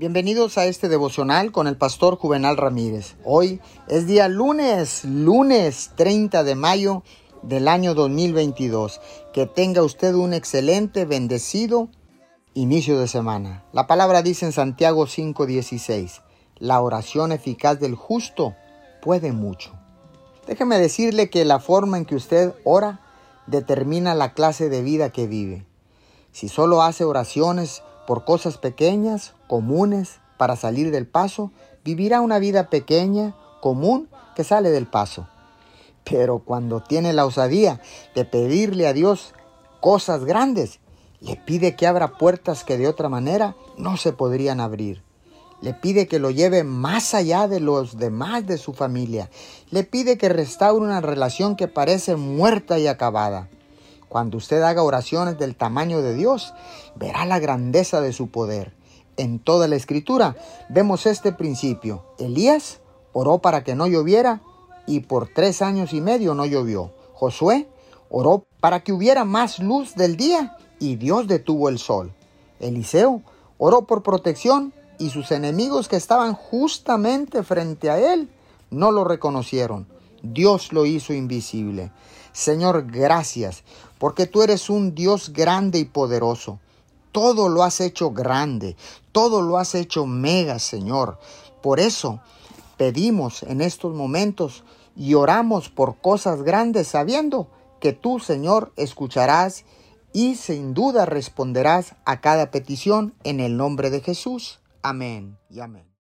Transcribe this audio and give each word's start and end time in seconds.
Bienvenidos 0.00 0.56
a 0.56 0.64
este 0.64 0.88
devocional 0.88 1.52
con 1.52 1.66
el 1.66 1.76
pastor 1.76 2.16
Juvenal 2.16 2.56
Ramírez. 2.56 3.16
Hoy 3.22 3.60
es 3.86 4.06
día 4.06 4.28
lunes, 4.28 5.04
lunes 5.04 5.90
30 5.94 6.42
de 6.42 6.54
mayo 6.54 7.02
del 7.42 7.68
año 7.68 7.92
2022. 7.92 8.98
Que 9.34 9.44
tenga 9.44 9.82
usted 9.82 10.14
un 10.14 10.32
excelente, 10.32 11.04
bendecido 11.04 11.90
inicio 12.54 12.98
de 12.98 13.08
semana. 13.08 13.62
La 13.74 13.86
palabra 13.86 14.22
dice 14.22 14.46
en 14.46 14.52
Santiago 14.52 15.06
5:16, 15.06 16.22
la 16.56 16.80
oración 16.80 17.30
eficaz 17.30 17.78
del 17.78 17.94
justo 17.94 18.54
puede 19.02 19.32
mucho. 19.32 19.74
Déjeme 20.46 20.78
decirle 20.78 21.28
que 21.28 21.44
la 21.44 21.60
forma 21.60 21.98
en 21.98 22.06
que 22.06 22.16
usted 22.16 22.54
ora 22.64 23.00
determina 23.46 24.14
la 24.14 24.32
clase 24.32 24.70
de 24.70 24.80
vida 24.80 25.10
que 25.10 25.26
vive. 25.26 25.66
Si 26.32 26.48
solo 26.48 26.80
hace 26.80 27.04
oraciones 27.04 27.82
por 28.06 28.24
cosas 28.24 28.58
pequeñas, 28.58 29.34
comunes, 29.46 30.20
para 30.36 30.56
salir 30.56 30.90
del 30.90 31.06
paso, 31.06 31.52
vivirá 31.84 32.20
una 32.20 32.38
vida 32.38 32.70
pequeña, 32.70 33.34
común, 33.60 34.08
que 34.34 34.44
sale 34.44 34.70
del 34.70 34.86
paso. 34.86 35.28
Pero 36.04 36.40
cuando 36.40 36.80
tiene 36.82 37.12
la 37.12 37.26
osadía 37.26 37.80
de 38.14 38.24
pedirle 38.24 38.86
a 38.86 38.92
Dios 38.92 39.34
cosas 39.80 40.24
grandes, 40.24 40.80
le 41.20 41.36
pide 41.36 41.76
que 41.76 41.86
abra 41.86 42.16
puertas 42.16 42.64
que 42.64 42.78
de 42.78 42.88
otra 42.88 43.08
manera 43.08 43.54
no 43.76 43.96
se 43.96 44.12
podrían 44.12 44.60
abrir. 44.60 45.02
Le 45.60 45.74
pide 45.74 46.06
que 46.06 46.18
lo 46.18 46.30
lleve 46.30 46.64
más 46.64 47.12
allá 47.12 47.46
de 47.46 47.60
los 47.60 47.98
demás 47.98 48.46
de 48.46 48.56
su 48.56 48.72
familia. 48.72 49.28
Le 49.70 49.84
pide 49.84 50.16
que 50.16 50.30
restaure 50.30 50.82
una 50.82 51.02
relación 51.02 51.54
que 51.54 51.68
parece 51.68 52.16
muerta 52.16 52.78
y 52.78 52.86
acabada. 52.86 53.48
Cuando 54.10 54.38
usted 54.38 54.60
haga 54.62 54.82
oraciones 54.82 55.38
del 55.38 55.54
tamaño 55.54 56.02
de 56.02 56.14
Dios, 56.14 56.52
verá 56.96 57.24
la 57.26 57.38
grandeza 57.38 58.00
de 58.00 58.12
su 58.12 58.28
poder. 58.28 58.74
En 59.16 59.38
toda 59.38 59.68
la 59.68 59.76
escritura 59.76 60.34
vemos 60.68 61.06
este 61.06 61.30
principio. 61.30 62.04
Elías 62.18 62.80
oró 63.12 63.38
para 63.38 63.62
que 63.62 63.76
no 63.76 63.86
lloviera 63.86 64.42
y 64.84 64.98
por 64.98 65.28
tres 65.32 65.62
años 65.62 65.92
y 65.92 66.00
medio 66.00 66.34
no 66.34 66.44
llovió. 66.44 66.92
Josué 67.14 67.68
oró 68.10 68.46
para 68.58 68.82
que 68.82 68.92
hubiera 68.92 69.24
más 69.24 69.60
luz 69.60 69.94
del 69.94 70.16
día 70.16 70.56
y 70.80 70.96
Dios 70.96 71.28
detuvo 71.28 71.68
el 71.68 71.78
sol. 71.78 72.12
Eliseo 72.58 73.22
oró 73.58 73.82
por 73.82 74.02
protección 74.02 74.74
y 74.98 75.10
sus 75.10 75.30
enemigos 75.30 75.86
que 75.86 75.94
estaban 75.94 76.34
justamente 76.34 77.44
frente 77.44 77.90
a 77.90 78.12
él 78.12 78.28
no 78.70 78.90
lo 78.90 79.04
reconocieron. 79.04 79.86
Dios 80.22 80.72
lo 80.72 80.86
hizo 80.86 81.12
invisible. 81.12 81.90
Señor, 82.32 82.86
gracias, 82.86 83.64
porque 83.98 84.26
tú 84.26 84.42
eres 84.42 84.70
un 84.70 84.94
Dios 84.94 85.32
grande 85.32 85.78
y 85.78 85.84
poderoso. 85.84 86.60
Todo 87.12 87.48
lo 87.48 87.64
has 87.64 87.80
hecho 87.80 88.12
grande, 88.12 88.76
todo 89.12 89.42
lo 89.42 89.58
has 89.58 89.74
hecho 89.74 90.06
mega, 90.06 90.58
Señor. 90.58 91.18
Por 91.62 91.80
eso 91.80 92.20
pedimos 92.76 93.42
en 93.42 93.60
estos 93.60 93.94
momentos 93.94 94.64
y 94.96 95.14
oramos 95.14 95.68
por 95.68 95.98
cosas 96.00 96.42
grandes 96.42 96.88
sabiendo 96.88 97.48
que 97.80 97.92
tú, 97.92 98.20
Señor, 98.20 98.72
escucharás 98.76 99.64
y 100.12 100.36
sin 100.36 100.74
duda 100.74 101.06
responderás 101.06 101.94
a 102.04 102.20
cada 102.20 102.50
petición 102.50 103.14
en 103.24 103.40
el 103.40 103.56
nombre 103.56 103.90
de 103.90 104.00
Jesús. 104.00 104.60
Amén 104.82 105.38
y 105.48 105.60
amén. 105.60 105.90